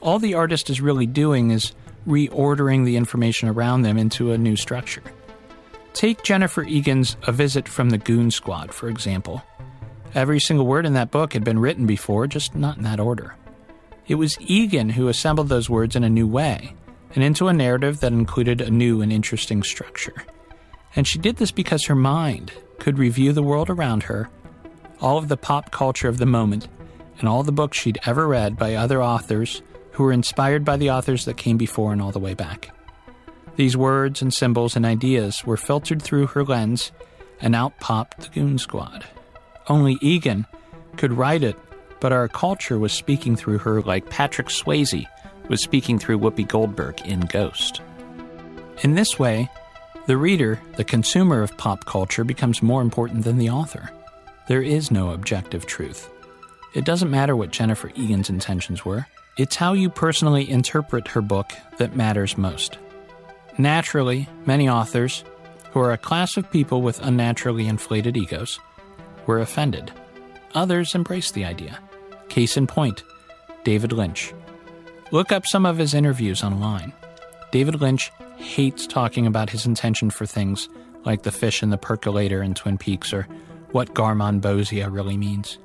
All 0.00 0.18
the 0.18 0.34
artist 0.34 0.70
is 0.70 0.80
really 0.80 1.06
doing 1.06 1.50
is 1.50 1.72
reordering 2.06 2.84
the 2.84 2.96
information 2.96 3.48
around 3.48 3.82
them 3.82 3.98
into 3.98 4.32
a 4.32 4.38
new 4.38 4.56
structure. 4.56 5.02
Take 5.96 6.22
Jennifer 6.22 6.62
Egan's 6.62 7.16
A 7.22 7.32
Visit 7.32 7.66
from 7.66 7.88
the 7.88 7.96
Goon 7.96 8.30
Squad, 8.30 8.74
for 8.74 8.90
example. 8.90 9.42
Every 10.14 10.38
single 10.38 10.66
word 10.66 10.84
in 10.84 10.92
that 10.92 11.10
book 11.10 11.32
had 11.32 11.42
been 11.42 11.58
written 11.58 11.86
before, 11.86 12.26
just 12.26 12.54
not 12.54 12.76
in 12.76 12.82
that 12.82 13.00
order. 13.00 13.34
It 14.06 14.16
was 14.16 14.36
Egan 14.38 14.90
who 14.90 15.08
assembled 15.08 15.48
those 15.48 15.70
words 15.70 15.96
in 15.96 16.04
a 16.04 16.10
new 16.10 16.26
way, 16.26 16.74
and 17.14 17.24
into 17.24 17.48
a 17.48 17.54
narrative 17.54 18.00
that 18.00 18.12
included 18.12 18.60
a 18.60 18.70
new 18.70 19.00
and 19.00 19.10
interesting 19.10 19.62
structure. 19.62 20.12
And 20.94 21.06
she 21.06 21.18
did 21.18 21.36
this 21.36 21.50
because 21.50 21.86
her 21.86 21.94
mind 21.94 22.52
could 22.78 22.98
review 22.98 23.32
the 23.32 23.42
world 23.42 23.70
around 23.70 24.02
her, 24.02 24.28
all 25.00 25.16
of 25.16 25.28
the 25.28 25.38
pop 25.38 25.70
culture 25.70 26.08
of 26.08 26.18
the 26.18 26.26
moment, 26.26 26.68
and 27.20 27.26
all 27.26 27.42
the 27.42 27.52
books 27.52 27.78
she'd 27.78 28.00
ever 28.04 28.28
read 28.28 28.58
by 28.58 28.74
other 28.74 29.02
authors 29.02 29.62
who 29.92 30.04
were 30.04 30.12
inspired 30.12 30.62
by 30.62 30.76
the 30.76 30.90
authors 30.90 31.24
that 31.24 31.38
came 31.38 31.56
before 31.56 31.94
and 31.94 32.02
all 32.02 32.12
the 32.12 32.18
way 32.18 32.34
back. 32.34 32.75
These 33.56 33.76
words 33.76 34.20
and 34.20 34.32
symbols 34.32 34.76
and 34.76 34.84
ideas 34.84 35.44
were 35.44 35.56
filtered 35.56 36.02
through 36.02 36.28
her 36.28 36.44
lens, 36.44 36.92
and 37.40 37.54
out 37.54 37.78
popped 37.80 38.20
the 38.20 38.28
Goon 38.28 38.58
Squad. 38.58 39.04
Only 39.68 39.98
Egan 40.00 40.46
could 40.96 41.12
write 41.12 41.42
it, 41.42 41.56
but 42.00 42.12
our 42.12 42.28
culture 42.28 42.78
was 42.78 42.92
speaking 42.92 43.34
through 43.34 43.58
her 43.58 43.80
like 43.82 44.10
Patrick 44.10 44.48
Swayze 44.48 45.06
was 45.48 45.60
speaking 45.60 45.98
through 45.98 46.18
Whoopi 46.18 46.46
Goldberg 46.46 47.00
in 47.06 47.20
Ghost. 47.20 47.80
In 48.82 48.94
this 48.94 49.18
way, 49.18 49.48
the 50.06 50.16
reader, 50.16 50.60
the 50.76 50.84
consumer 50.84 51.42
of 51.42 51.56
pop 51.56 51.84
culture, 51.84 52.24
becomes 52.24 52.62
more 52.62 52.82
important 52.82 53.24
than 53.24 53.38
the 53.38 53.50
author. 53.50 53.90
There 54.48 54.62
is 54.62 54.90
no 54.90 55.10
objective 55.10 55.66
truth. 55.66 56.10
It 56.74 56.84
doesn't 56.84 57.10
matter 57.10 57.34
what 57.34 57.52
Jennifer 57.52 57.90
Egan's 57.94 58.28
intentions 58.28 58.84
were, 58.84 59.06
it's 59.38 59.56
how 59.56 59.72
you 59.72 59.90
personally 59.90 60.48
interpret 60.48 61.08
her 61.08 61.20
book 61.20 61.52
that 61.78 61.96
matters 61.96 62.38
most. 62.38 62.78
Naturally, 63.58 64.28
many 64.44 64.68
authors, 64.68 65.24
who 65.70 65.80
are 65.80 65.92
a 65.92 65.98
class 65.98 66.36
of 66.36 66.50
people 66.50 66.82
with 66.82 67.04
unnaturally 67.04 67.66
inflated 67.66 68.16
egos, 68.16 68.60
were 69.26 69.40
offended. 69.40 69.90
Others 70.54 70.94
embraced 70.94 71.34
the 71.34 71.44
idea. 71.44 71.78
Case 72.28 72.56
in 72.56 72.66
point 72.66 73.02
David 73.64 73.92
Lynch. 73.92 74.32
Look 75.10 75.32
up 75.32 75.46
some 75.46 75.64
of 75.64 75.78
his 75.78 75.94
interviews 75.94 76.42
online. 76.42 76.92
David 77.50 77.80
Lynch 77.80 78.10
hates 78.36 78.86
talking 78.86 79.26
about 79.26 79.50
his 79.50 79.66
intention 79.66 80.10
for 80.10 80.26
things 80.26 80.68
like 81.04 81.22
the 81.22 81.32
fish 81.32 81.62
in 81.62 81.70
the 81.70 81.78
percolator 81.78 82.42
in 82.42 82.54
Twin 82.54 82.76
Peaks 82.76 83.12
or 83.12 83.26
what 83.72 83.94
Garmonbozia 83.94 84.92
really 84.92 85.16
means. 85.16 85.58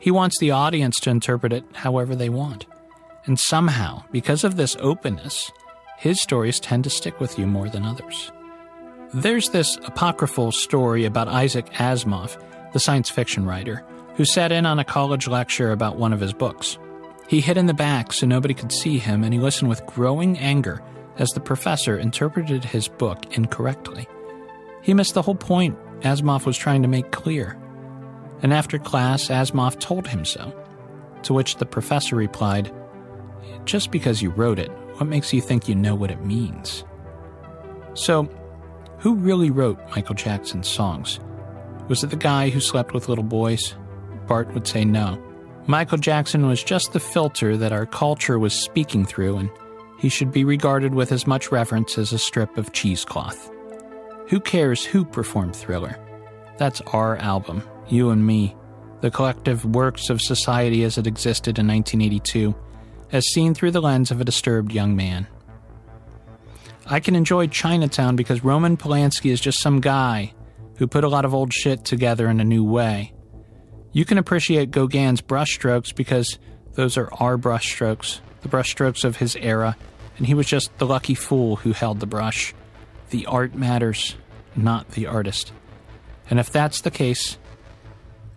He 0.00 0.10
wants 0.10 0.38
the 0.38 0.52
audience 0.52 1.00
to 1.00 1.10
interpret 1.10 1.52
it 1.52 1.64
however 1.74 2.14
they 2.14 2.28
want. 2.28 2.66
And 3.26 3.38
somehow, 3.38 4.04
because 4.12 4.44
of 4.44 4.56
this 4.56 4.76
openness, 4.80 5.50
his 5.98 6.20
stories 6.20 6.60
tend 6.60 6.84
to 6.84 6.90
stick 6.90 7.18
with 7.20 7.38
you 7.38 7.46
more 7.46 7.68
than 7.68 7.84
others. 7.84 8.30
There's 9.12 9.48
this 9.50 9.76
apocryphal 9.84 10.52
story 10.52 11.04
about 11.04 11.28
Isaac 11.28 11.66
Asimov, 11.74 12.40
the 12.72 12.78
science 12.78 13.10
fiction 13.10 13.44
writer, 13.44 13.84
who 14.14 14.24
sat 14.24 14.52
in 14.52 14.64
on 14.64 14.78
a 14.78 14.84
college 14.84 15.26
lecture 15.26 15.72
about 15.72 15.96
one 15.96 16.12
of 16.12 16.20
his 16.20 16.32
books. 16.32 16.78
He 17.26 17.40
hid 17.40 17.56
in 17.56 17.66
the 17.66 17.74
back 17.74 18.12
so 18.12 18.26
nobody 18.26 18.54
could 18.54 18.70
see 18.70 18.98
him, 18.98 19.24
and 19.24 19.34
he 19.34 19.40
listened 19.40 19.68
with 19.68 19.84
growing 19.86 20.38
anger 20.38 20.82
as 21.16 21.30
the 21.30 21.40
professor 21.40 21.98
interpreted 21.98 22.64
his 22.64 22.86
book 22.86 23.36
incorrectly. 23.36 24.06
He 24.82 24.94
missed 24.94 25.14
the 25.14 25.22
whole 25.22 25.34
point 25.34 25.76
Asimov 26.02 26.46
was 26.46 26.56
trying 26.56 26.82
to 26.82 26.88
make 26.88 27.10
clear. 27.10 27.58
And 28.40 28.52
after 28.52 28.78
class, 28.78 29.26
Asimov 29.28 29.80
told 29.80 30.06
him 30.06 30.24
so. 30.24 30.54
To 31.24 31.34
which 31.34 31.56
the 31.56 31.66
professor 31.66 32.14
replied, 32.14 32.72
Just 33.64 33.90
because 33.90 34.22
you 34.22 34.30
wrote 34.30 34.60
it, 34.60 34.70
what 34.98 35.08
makes 35.08 35.32
you 35.32 35.40
think 35.40 35.68
you 35.68 35.74
know 35.74 35.94
what 35.94 36.10
it 36.10 36.24
means? 36.24 36.84
So, 37.94 38.28
who 38.98 39.14
really 39.14 39.50
wrote 39.50 39.78
Michael 39.90 40.14
Jackson's 40.14 40.68
songs? 40.68 41.20
Was 41.88 42.04
it 42.04 42.10
the 42.10 42.16
guy 42.16 42.50
who 42.50 42.60
slept 42.60 42.92
with 42.92 43.08
little 43.08 43.24
boys? 43.24 43.74
Barthes 44.26 44.52
would 44.54 44.66
say 44.66 44.84
no. 44.84 45.22
Michael 45.66 45.98
Jackson 45.98 46.46
was 46.46 46.62
just 46.62 46.92
the 46.92 47.00
filter 47.00 47.56
that 47.56 47.72
our 47.72 47.86
culture 47.86 48.38
was 48.38 48.52
speaking 48.52 49.04
through, 49.04 49.36
and 49.38 49.50
he 49.98 50.08
should 50.08 50.32
be 50.32 50.44
regarded 50.44 50.94
with 50.94 51.12
as 51.12 51.26
much 51.26 51.52
reverence 51.52 51.96
as 51.98 52.12
a 52.12 52.18
strip 52.18 52.56
of 52.56 52.72
cheesecloth. 52.72 53.50
Who 54.28 54.40
cares 54.40 54.84
who 54.84 55.04
performed 55.04 55.56
Thriller? 55.56 55.98
That's 56.56 56.80
our 56.92 57.16
album, 57.18 57.62
you 57.88 58.10
and 58.10 58.26
me, 58.26 58.56
the 59.00 59.10
collective 59.10 59.64
works 59.64 60.10
of 60.10 60.20
society 60.20 60.84
as 60.84 60.98
it 60.98 61.06
existed 61.06 61.58
in 61.58 61.68
1982, 61.68 62.54
as 63.12 63.26
seen 63.26 63.54
through 63.54 63.70
the 63.70 63.82
lens 63.82 64.10
of 64.10 64.20
a 64.20 64.24
disturbed 64.24 64.72
young 64.72 64.96
man. 64.96 65.26
I 66.86 67.00
can 67.00 67.14
enjoy 67.14 67.48
Chinatown 67.48 68.16
because 68.16 68.42
Roman 68.44 68.76
Polanski 68.76 69.30
is 69.30 69.40
just 69.40 69.60
some 69.60 69.80
guy 69.80 70.32
who 70.76 70.86
put 70.86 71.04
a 71.04 71.08
lot 71.08 71.24
of 71.24 71.34
old 71.34 71.52
shit 71.52 71.84
together 71.84 72.28
in 72.28 72.40
a 72.40 72.44
new 72.44 72.64
way. 72.64 73.12
You 73.92 74.04
can 74.04 74.16
appreciate 74.16 74.70
Gauguin's 74.70 75.20
brushstrokes 75.20 75.94
because 75.94 76.38
those 76.74 76.96
are 76.96 77.12
our 77.14 77.36
brushstrokes, 77.36 78.20
the 78.42 78.48
brushstrokes 78.48 79.04
of 79.04 79.16
his 79.16 79.36
era, 79.36 79.76
and 80.16 80.26
he 80.26 80.34
was 80.34 80.46
just 80.46 80.76
the 80.78 80.86
lucky 80.86 81.14
fool 81.14 81.56
who 81.56 81.72
held 81.72 82.00
the 82.00 82.06
brush. 82.06 82.54
The 83.10 83.26
art 83.26 83.54
matters, 83.54 84.16
not 84.54 84.90
the 84.92 85.06
artist. 85.06 85.52
And 86.30 86.38
if 86.38 86.50
that's 86.50 86.82
the 86.82 86.90
case, 86.90 87.38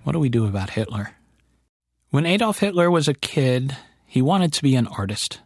what 0.04 0.14
do 0.14 0.20
we 0.20 0.30
do 0.30 0.46
about 0.46 0.72
Hitler? 0.72 1.12
When 2.10 2.26
Adolf 2.26 2.60
Hitler 2.60 2.90
was 2.90 3.08
a 3.08 3.14
kid, 3.14 3.78
he 4.12 4.22
wanted 4.22 4.52
to 4.52 4.62
be 4.62 4.76
an 4.76 4.88
artist. 4.88 5.40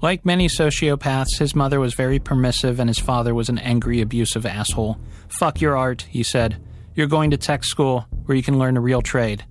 Like 0.00 0.24
many 0.24 0.46
sociopaths, 0.46 1.40
his 1.40 1.56
mother 1.56 1.80
was 1.80 1.94
very 1.94 2.20
permissive 2.20 2.78
and 2.78 2.88
his 2.88 3.00
father 3.00 3.34
was 3.34 3.48
an 3.48 3.58
angry, 3.58 4.00
abusive 4.00 4.46
asshole. 4.46 4.96
Fuck 5.26 5.60
your 5.60 5.76
art, 5.76 6.02
he 6.02 6.22
said. 6.22 6.62
You're 6.94 7.08
going 7.08 7.32
to 7.32 7.36
tech 7.36 7.64
school 7.64 8.06
where 8.26 8.36
you 8.36 8.44
can 8.44 8.60
learn 8.60 8.76
a 8.76 8.80
real 8.80 9.02
trade. 9.02 9.44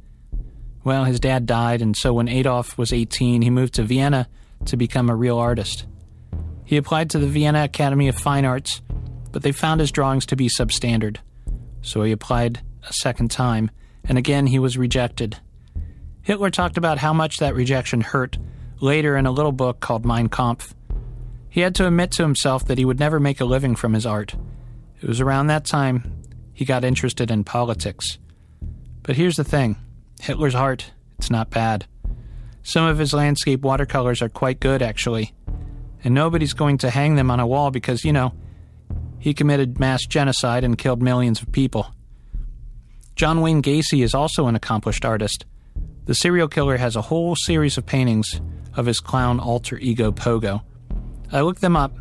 Well, 0.85 1.03
his 1.03 1.19
dad 1.19 1.47
died, 1.47 1.81
and 1.81 1.97
so 1.97 2.13
when 2.13 2.29
Adolf 2.29 2.77
was 2.77 2.93
18, 2.93 3.41
he 3.41 3.49
moved 3.49 3.73
to 3.73 3.83
Vienna 3.83 4.29
to 4.67 4.77
become 4.77 5.09
a 5.09 5.17
real 5.17 5.37
artist. 5.37 5.85
He 6.63 6.77
applied 6.77 7.09
to 7.09 7.19
the 7.19 7.27
Vienna 7.27 7.65
Academy 7.65 8.07
of 8.07 8.15
Fine 8.15 8.45
Arts, 8.45 8.81
but 9.33 9.43
they 9.43 9.51
found 9.51 9.81
his 9.81 9.91
drawings 9.91 10.25
to 10.27 10.37
be 10.37 10.47
substandard. 10.47 11.17
So 11.81 12.03
he 12.03 12.13
applied 12.13 12.61
a 12.87 12.93
second 12.93 13.31
time, 13.31 13.69
and 14.05 14.17
again 14.17 14.47
he 14.47 14.59
was 14.59 14.77
rejected. 14.77 15.39
Hitler 16.29 16.51
talked 16.51 16.77
about 16.77 16.99
how 16.99 17.11
much 17.11 17.37
that 17.37 17.55
rejection 17.55 18.01
hurt 18.01 18.37
later 18.81 19.17
in 19.17 19.25
a 19.25 19.31
little 19.31 19.51
book 19.51 19.79
called 19.79 20.05
Mein 20.05 20.29
Kampf. 20.29 20.75
He 21.49 21.61
had 21.61 21.73
to 21.73 21.87
admit 21.87 22.11
to 22.11 22.21
himself 22.21 22.65
that 22.65 22.77
he 22.77 22.85
would 22.85 22.99
never 22.99 23.19
make 23.19 23.41
a 23.41 23.45
living 23.45 23.75
from 23.75 23.93
his 23.93 24.05
art. 24.05 24.35
It 25.01 25.07
was 25.07 25.19
around 25.19 25.47
that 25.47 25.65
time 25.65 26.21
he 26.53 26.65
got 26.65 26.83
interested 26.83 27.31
in 27.31 27.45
politics. 27.45 28.19
But 29.01 29.15
here's 29.15 29.37
the 29.37 29.43
thing 29.43 29.77
Hitler's 30.21 30.53
art, 30.53 30.91
it's 31.17 31.31
not 31.31 31.49
bad. 31.49 31.87
Some 32.61 32.85
of 32.85 32.99
his 32.99 33.11
landscape 33.11 33.61
watercolors 33.61 34.21
are 34.21 34.29
quite 34.29 34.59
good, 34.59 34.83
actually. 34.83 35.33
And 36.03 36.13
nobody's 36.13 36.53
going 36.53 36.77
to 36.77 36.91
hang 36.91 37.15
them 37.15 37.31
on 37.31 37.39
a 37.39 37.47
wall 37.47 37.71
because, 37.71 38.05
you 38.05 38.13
know, 38.13 38.35
He 39.17 39.33
committed 39.33 39.79
mass 39.79 40.05
genocide 40.05 40.63
and 40.63 40.77
killed 40.77 41.01
millions 41.01 41.41
of 41.41 41.51
people. 41.51 41.91
John 43.15 43.41
Wayne 43.41 43.63
Gacy 43.63 44.03
is 44.03 44.13
also 44.13 44.45
an 44.45 44.53
accomplished 44.53 45.03
artist. 45.05 45.47
The 46.09 46.15
serial 46.15 46.47
killer 46.47 46.77
has 46.77 46.95
a 46.95 47.03
whole 47.03 47.35
series 47.35 47.77
of 47.77 47.85
paintings 47.85 48.41
of 48.75 48.87
his 48.87 48.99
clown 48.99 49.39
alter 49.39 49.77
ego 49.77 50.11
Pogo. 50.11 50.63
I 51.31 51.41
looked 51.41 51.61
them 51.61 51.75
up, 51.75 51.99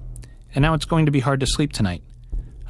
and 0.55 0.63
now 0.63 0.73
it's 0.73 0.87
going 0.87 1.05
to 1.05 1.13
be 1.13 1.21
hard 1.21 1.41
to 1.41 1.47
sleep 1.47 1.75
tonight. 1.75 2.03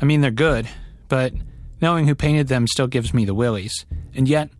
I 0.02 0.04
mean, 0.04 0.20
they're 0.20 0.32
good, 0.32 0.68
but 1.06 1.32
knowing 1.80 2.08
who 2.08 2.16
painted 2.16 2.48
them 2.48 2.66
still 2.66 2.88
gives 2.88 3.14
me 3.14 3.24
the 3.24 3.36
willies. 3.36 3.86
And 4.16 4.26
yet, 4.26 4.50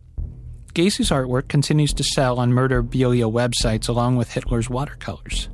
Gacy's 0.73 1.09
artwork 1.09 1.49
continues 1.49 1.91
to 1.95 2.03
sell 2.05 2.39
on 2.39 2.53
murderabilia 2.53 3.29
websites 3.29 3.89
along 3.89 4.15
with 4.15 4.31
Hitler's 4.31 4.69
watercolors. 4.69 5.49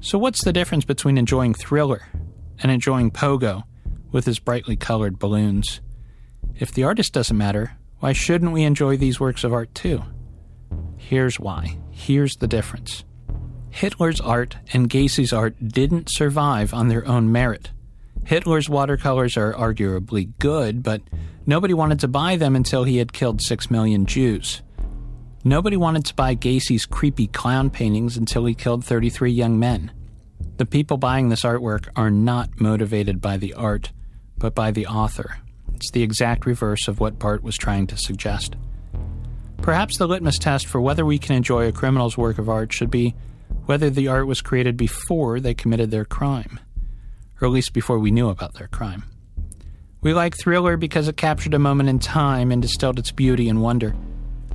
So, 0.00 0.18
what's 0.18 0.42
the 0.42 0.52
difference 0.52 0.84
between 0.84 1.16
enjoying 1.16 1.54
Thriller 1.54 2.08
and 2.58 2.72
enjoying 2.72 3.12
Pogo 3.12 3.62
with 4.10 4.24
his 4.24 4.40
brightly 4.40 4.74
colored 4.74 5.20
balloons? 5.20 5.80
If 6.56 6.72
the 6.72 6.82
artist 6.82 7.12
doesn't 7.12 7.38
matter, 7.38 7.77
why 8.00 8.12
shouldn't 8.12 8.52
we 8.52 8.62
enjoy 8.62 8.96
these 8.96 9.20
works 9.20 9.44
of 9.44 9.52
art 9.52 9.74
too? 9.74 10.02
Here's 10.96 11.40
why. 11.40 11.78
Here's 11.90 12.36
the 12.36 12.46
difference. 12.46 13.04
Hitler's 13.70 14.20
art 14.20 14.56
and 14.72 14.88
Gacy's 14.88 15.32
art 15.32 15.56
didn't 15.66 16.10
survive 16.10 16.72
on 16.72 16.88
their 16.88 17.06
own 17.06 17.30
merit. 17.30 17.70
Hitler's 18.24 18.68
watercolors 18.68 19.36
are 19.36 19.54
arguably 19.54 20.32
good, 20.38 20.82
but 20.82 21.00
nobody 21.46 21.74
wanted 21.74 22.00
to 22.00 22.08
buy 22.08 22.36
them 22.36 22.54
until 22.54 22.84
he 22.84 22.98
had 22.98 23.12
killed 23.12 23.40
six 23.40 23.70
million 23.70 24.06
Jews. 24.06 24.62
Nobody 25.44 25.76
wanted 25.76 26.04
to 26.06 26.14
buy 26.14 26.34
Gacy's 26.34 26.84
creepy 26.84 27.26
clown 27.26 27.70
paintings 27.70 28.16
until 28.16 28.44
he 28.44 28.54
killed 28.54 28.84
33 28.84 29.32
young 29.32 29.58
men. 29.58 29.92
The 30.56 30.66
people 30.66 30.96
buying 30.96 31.28
this 31.28 31.42
artwork 31.42 31.88
are 31.96 32.10
not 32.10 32.60
motivated 32.60 33.20
by 33.20 33.36
the 33.36 33.54
art, 33.54 33.92
but 34.36 34.54
by 34.54 34.72
the 34.72 34.86
author. 34.86 35.38
It's 35.78 35.92
the 35.92 36.02
exact 36.02 36.44
reverse 36.44 36.88
of 36.88 36.98
what 36.98 37.20
Barthes 37.20 37.44
was 37.44 37.56
trying 37.56 37.86
to 37.86 37.96
suggest. 37.96 38.56
Perhaps 39.62 39.96
the 39.96 40.08
litmus 40.08 40.36
test 40.36 40.66
for 40.66 40.80
whether 40.80 41.04
we 41.04 41.20
can 41.20 41.36
enjoy 41.36 41.68
a 41.68 41.72
criminal's 41.72 42.18
work 42.18 42.38
of 42.38 42.48
art 42.48 42.72
should 42.72 42.90
be 42.90 43.14
whether 43.66 43.88
the 43.88 44.08
art 44.08 44.26
was 44.26 44.40
created 44.40 44.76
before 44.76 45.38
they 45.38 45.54
committed 45.54 45.92
their 45.92 46.04
crime, 46.04 46.58
or 47.40 47.46
at 47.46 47.52
least 47.52 47.72
before 47.72 48.00
we 48.00 48.10
knew 48.10 48.28
about 48.28 48.54
their 48.54 48.66
crime. 48.66 49.04
We 50.00 50.12
like 50.12 50.36
Thriller 50.36 50.76
because 50.76 51.06
it 51.06 51.16
captured 51.16 51.54
a 51.54 51.60
moment 51.60 51.88
in 51.88 52.00
time 52.00 52.50
and 52.50 52.60
distilled 52.60 52.98
its 52.98 53.12
beauty 53.12 53.48
and 53.48 53.62
wonder, 53.62 53.94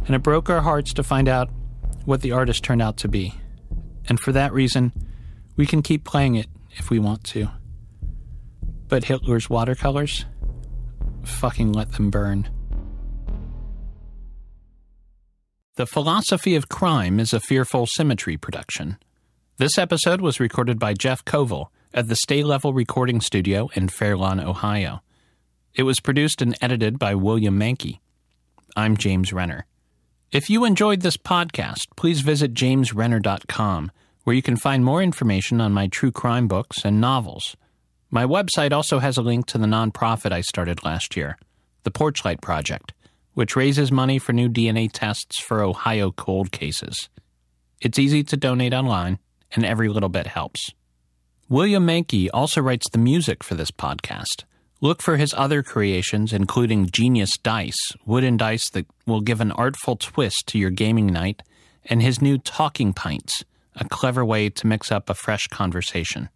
and 0.05 0.15
it 0.17 0.23
broke 0.23 0.49
our 0.49 0.62
hearts 0.62 0.91
to 0.95 1.03
find 1.03 1.29
out 1.29 1.49
what 2.03 2.21
the 2.21 2.33
artist 2.33 2.65
turned 2.65 2.81
out 2.81 2.97
to 2.97 3.07
be. 3.07 3.33
And 4.09 4.19
for 4.19 4.33
that 4.33 4.51
reason, 4.51 4.91
we 5.55 5.67
can 5.67 5.83
keep 5.83 6.03
playing 6.03 6.36
it 6.36 6.47
if 6.71 6.89
we 6.89 6.99
want 6.99 7.23
to. 7.25 7.47
But 8.89 9.05
Hitler's 9.05 9.49
watercolors? 9.49 10.25
Fucking 11.23 11.71
let 11.71 11.93
them 11.93 12.09
burn. 12.09 12.49
The 15.75 15.88
Philosophy 15.88 16.55
of 16.55 16.69
Crime 16.69 17.19
is 17.19 17.33
a 17.33 17.39
Fearful 17.39 17.88
Symmetry 17.88 18.38
production. 18.38 18.97
This 19.57 19.77
episode 19.77 20.21
was 20.21 20.39
recorded 20.39 20.77
by 20.77 20.93
Jeff 20.93 21.25
Koval 21.25 21.67
at 21.93 22.07
the 22.07 22.15
Stay 22.15 22.43
Level 22.43 22.73
Recording 22.73 23.21
Studio 23.21 23.69
in 23.73 23.88
Fairlawn, 23.88 24.39
Ohio. 24.39 25.01
It 25.73 25.83
was 25.83 25.99
produced 25.99 26.41
and 26.41 26.55
edited 26.62 26.99
by 26.99 27.15
William 27.15 27.59
Mankey. 27.59 27.99
I'm 28.75 28.97
James 28.97 29.33
Renner. 29.33 29.65
If 30.31 30.49
you 30.49 30.65
enjoyed 30.65 31.01
this 31.01 31.17
podcast, 31.17 31.88
please 31.95 32.21
visit 32.21 32.53
jamesrenner.com, 32.53 33.91
where 34.23 34.36
you 34.36 34.41
can 34.41 34.57
find 34.57 34.83
more 34.83 35.01
information 35.01 35.62
on 35.62 35.73
my 35.73 35.88
true 35.88 36.12
crime 36.12 36.47
books 36.47 36.83
and 36.86 36.99
novels. 37.01 37.55
My 38.13 38.26
website 38.26 38.71
also 38.71 38.99
has 38.99 39.17
a 39.17 39.23
link 39.23 39.47
to 39.47 39.58
the 39.58 39.65
nonprofit 39.65 40.32
I 40.32 40.41
started 40.41 40.84
last 40.84 41.17
year, 41.17 41.36
the 41.82 41.89
Porchlight 41.89 42.41
Project, 42.41 42.93
which 43.34 43.56
raises 43.56 43.91
money 43.91 44.19
for 44.19 44.34
new 44.34 44.47
DNA 44.47 44.88
tests 44.93 45.39
for 45.39 45.63
Ohio 45.63 46.12
cold 46.12 46.52
cases. 46.52 47.10
It's 47.82 47.97
easy 47.97 48.23
to 48.26 48.38
donate 48.38 48.71
online, 48.71 49.17
and 49.54 49.65
every 49.65 49.89
little 49.89 50.10
bit 50.10 50.28
helps. 50.28 50.69
William 51.49 51.88
Mankey 51.88 52.30
also 52.32 52.62
writes 52.62 52.88
the 52.88 52.99
music 52.99 53.43
for 53.43 53.56
this 53.56 53.71
podcast. 53.71 54.43
Look 54.80 55.02
for 55.02 55.17
his 55.17 55.34
other 55.36 55.63
creations, 55.63 56.34
including 56.34 56.91
Genius 56.91 57.36
Dice, 57.39 57.93
wooden 58.06 58.38
dice 58.38 58.69
that 58.73 58.86
will 59.08 59.21
give 59.21 59.41
an 59.41 59.52
artful 59.54 59.95
twist 59.95 60.45
to 60.49 60.60
your 60.60 60.69
gaming 60.69 61.08
night, 61.08 61.41
and 61.84 62.04
his 62.04 62.21
new 62.21 62.38
Talking 62.38 62.93
Pints, 62.93 63.43
a 63.76 63.89
clever 63.89 64.23
way 64.23 64.52
to 64.52 64.67
mix 64.67 64.91
up 64.91 65.10
a 65.10 65.15
fresh 65.15 65.47
conversation. 65.47 66.30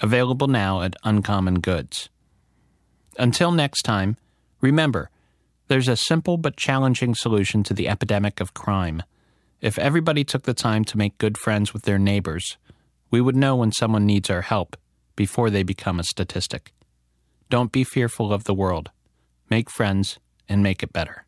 Available 0.00 0.48
now 0.48 0.80
at 0.82 0.96
Uncommon 1.04 1.60
Goods. 1.60 2.08
Until 3.18 3.52
next 3.52 3.82
time, 3.82 4.16
remember 4.60 5.10
there's 5.68 5.88
a 5.88 5.96
simple 5.96 6.36
but 6.36 6.56
challenging 6.56 7.14
solution 7.14 7.62
to 7.64 7.74
the 7.74 7.88
epidemic 7.88 8.40
of 8.40 8.54
crime. 8.54 9.02
If 9.60 9.78
everybody 9.78 10.24
took 10.24 10.44
the 10.44 10.54
time 10.54 10.84
to 10.86 10.96
make 10.96 11.18
good 11.18 11.36
friends 11.36 11.74
with 11.74 11.82
their 11.82 11.98
neighbors, 11.98 12.56
we 13.10 13.20
would 13.20 13.36
know 13.36 13.56
when 13.56 13.72
someone 13.72 14.06
needs 14.06 14.30
our 14.30 14.42
help 14.42 14.76
before 15.16 15.50
they 15.50 15.62
become 15.62 16.00
a 16.00 16.04
statistic. 16.04 16.72
Don't 17.50 17.72
be 17.72 17.84
fearful 17.84 18.32
of 18.32 18.44
the 18.44 18.54
world. 18.54 18.90
Make 19.50 19.68
friends 19.68 20.18
and 20.48 20.62
make 20.62 20.82
it 20.82 20.92
better. 20.92 21.24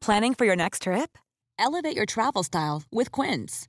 Planning 0.00 0.34
for 0.34 0.46
your 0.46 0.56
next 0.56 0.82
trip? 0.82 1.18
Elevate 1.58 1.96
your 1.96 2.06
travel 2.06 2.42
style 2.42 2.82
with 2.90 3.12
Quince. 3.12 3.68